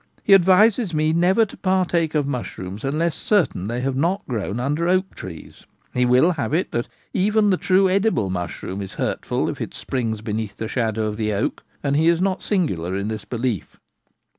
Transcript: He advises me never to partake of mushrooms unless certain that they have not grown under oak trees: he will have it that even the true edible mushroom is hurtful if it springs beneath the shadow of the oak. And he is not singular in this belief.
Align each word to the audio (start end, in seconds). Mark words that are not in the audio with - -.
He 0.23 0.33
advises 0.33 0.95
me 0.95 1.13
never 1.13 1.45
to 1.45 1.55
partake 1.55 2.15
of 2.15 2.25
mushrooms 2.25 2.83
unless 2.83 3.13
certain 3.13 3.67
that 3.67 3.73
they 3.75 3.81
have 3.81 3.95
not 3.95 4.27
grown 4.27 4.59
under 4.59 4.87
oak 4.87 5.13
trees: 5.13 5.67
he 5.93 6.05
will 6.07 6.31
have 6.31 6.55
it 6.55 6.71
that 6.71 6.87
even 7.13 7.51
the 7.51 7.55
true 7.57 7.87
edible 7.87 8.31
mushroom 8.31 8.81
is 8.81 8.93
hurtful 8.93 9.47
if 9.47 9.61
it 9.61 9.75
springs 9.75 10.21
beneath 10.21 10.55
the 10.57 10.67
shadow 10.67 11.05
of 11.05 11.17
the 11.17 11.31
oak. 11.33 11.63
And 11.83 11.95
he 11.95 12.07
is 12.07 12.19
not 12.19 12.41
singular 12.41 12.95
in 12.95 13.09
this 13.09 13.25
belief. 13.25 13.77